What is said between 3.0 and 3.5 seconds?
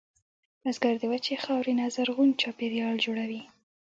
جوړوي